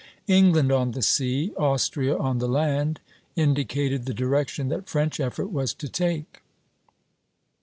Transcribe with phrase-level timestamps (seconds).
[0.25, 2.99] England on the sea, Austria on the land,
[3.35, 6.41] indicated the direction that French effort was to take.